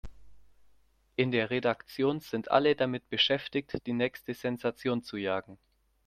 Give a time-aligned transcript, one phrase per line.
[1.15, 5.59] In der Redaktion sind alle damit beschäftigt, die nächste Sensation zu jagen.